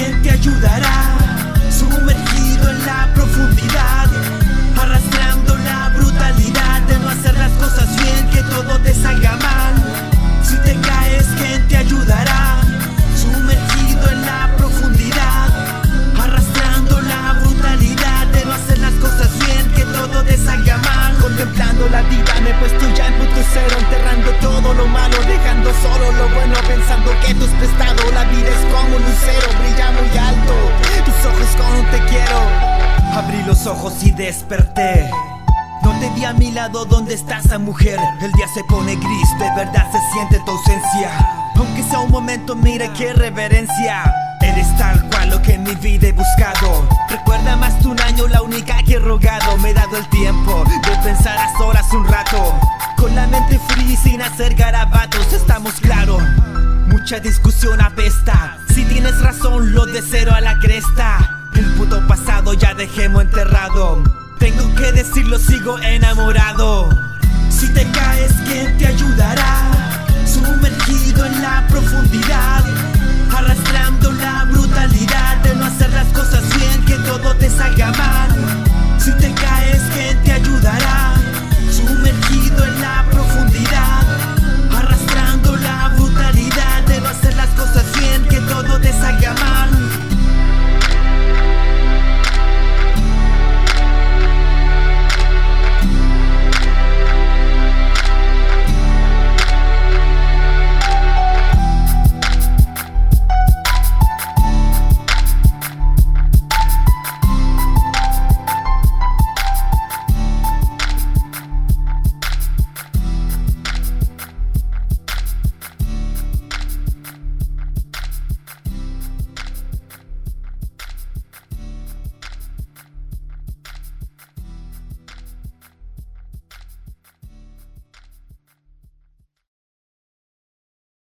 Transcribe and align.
también 0.00 0.22
te 0.22 0.30
ayudará, 0.30 1.18
sumergido 1.70 2.70
en 2.70 2.86
la 2.86 3.12
profundidad, 3.14 4.08
arrastrando 4.80 5.58
la 5.58 5.90
brutalidad 5.90 6.80
de 6.88 6.98
no 6.98 7.08
hacer 7.10 7.36
las 7.36 7.50
cosas 7.52 7.88
bien, 7.96 8.30
que 8.30 8.42
todo 8.44 8.78
te 8.80 8.94
salga 8.94 9.36
mal. 9.36 9.74
Si 10.42 10.56
te 10.58 10.74
caes, 10.80 11.26
¿quién 11.36 11.68
te 11.68 11.76
ayudará? 11.76 12.60
Sumergido 13.14 14.10
en 14.10 14.22
la 14.24 14.50
profundidad, 14.56 15.48
arrastrando 16.18 17.00
la 17.02 17.34
brutalidad 17.42 18.26
de 18.28 18.44
no 18.46 18.52
hacer 18.52 18.78
las 18.78 18.94
cosas 18.94 19.28
bien, 19.44 19.70
que 19.72 19.84
todo 19.84 20.22
te 20.22 20.36
salga 20.38 20.78
mal. 20.78 21.14
Contemplando 21.18 21.88
la 21.90 22.02
vida, 22.02 22.32
me 22.42 22.50
he 22.50 22.54
puesto 22.54 22.88
ya 22.94 23.08
en 23.08 23.14
punto 23.14 23.42
cero, 23.52 23.76
enterrando 23.78 24.30
todo 24.40 24.74
lo 24.74 24.86
malo, 24.86 25.16
dejando 25.28 25.70
solo 25.82 26.12
lo 26.12 26.28
bueno, 26.34 26.54
pensando 26.66 27.12
que 27.26 27.34
tus 27.34 27.50
prestados 27.50 27.99
ojos 33.66 34.02
y 34.02 34.10
desperté. 34.10 35.10
No 35.82 35.92
te 35.98 36.10
vi 36.10 36.24
a 36.24 36.32
mi 36.32 36.50
lado, 36.50 36.84
¿dónde 36.84 37.14
está 37.14 37.38
esa 37.38 37.58
mujer? 37.58 37.98
El 38.20 38.32
día 38.32 38.46
se 38.54 38.62
pone 38.64 38.96
gris, 38.96 39.38
de 39.38 39.50
verdad 39.56 39.90
se 39.90 39.98
siente 40.12 40.40
tu 40.44 40.50
ausencia. 40.52 41.10
Aunque 41.56 41.82
sea 41.82 42.00
un 42.00 42.10
momento, 42.10 42.54
mira 42.54 42.92
qué 42.94 43.12
reverencia. 43.12 44.14
Eres 44.40 44.66
tal 44.78 45.08
cual 45.10 45.30
lo 45.30 45.42
que 45.42 45.54
en 45.54 45.64
mi 45.64 45.74
vida 45.74 46.08
he 46.08 46.12
buscado. 46.12 46.88
Recuerda 47.08 47.56
más 47.56 47.82
de 47.82 47.88
un 47.88 48.00
año, 48.00 48.28
la 48.28 48.42
única 48.42 48.76
que 48.86 48.94
he 48.94 48.98
rogado. 48.98 49.56
Me 49.58 49.70
he 49.70 49.74
dado 49.74 49.96
el 49.96 50.08
tiempo 50.08 50.64
de 50.64 50.96
pensar 51.02 51.36
a 51.36 51.58
solas 51.58 51.92
un 51.92 52.06
rato. 52.06 52.54
Con 52.96 53.14
la 53.14 53.26
mente 53.26 53.58
fría 53.68 53.92
y 53.92 53.96
sin 53.96 54.22
hacer 54.22 54.54
garabatos, 54.54 55.32
estamos 55.32 55.74
claros. 55.74 56.22
Mucha 56.88 57.20
discusión 57.20 57.80
apesta. 57.80 58.56
Si 58.74 58.84
tienes 58.84 59.20
razón, 59.20 59.74
lo 59.74 59.86
de 59.86 60.02
cero 60.02 60.32
a 60.34 60.40
la 60.40 60.58
cresta. 60.58 61.40
El 61.54 61.66
puto 61.74 62.06
pasado 62.06 62.54
ya 62.54 62.72
dejemos 62.74 63.19
decirlo, 64.92 65.38
sigo 65.38 65.78
enamorado. 65.78 66.88
Si 67.48 67.68
te 67.72 67.90
caes, 67.90 68.32
¿quién 68.46 68.76
te 68.78 68.86
ayudará? 68.86 69.70
Sumergido 70.24 71.26
en 71.26 71.42
la 71.42 71.49